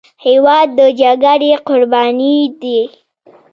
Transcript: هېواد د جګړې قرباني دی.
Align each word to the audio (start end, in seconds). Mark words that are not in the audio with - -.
هېواد 0.25 0.67
د 0.77 0.79
جګړې 0.99 1.51
قرباني 1.67 2.37
دی. 2.61 2.81